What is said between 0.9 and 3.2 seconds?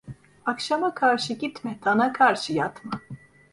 karşı gitme, tana karşı yatma.